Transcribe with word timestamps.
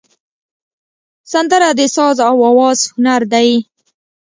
سندره 1.31 1.69
د 1.79 1.81
ساز 1.95 2.17
او 2.29 2.37
آواز 2.51 2.79
هنر 2.93 3.21
دی 3.33 3.49